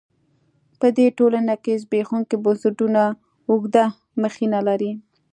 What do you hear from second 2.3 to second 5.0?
بنسټونه اوږده مخینه لري.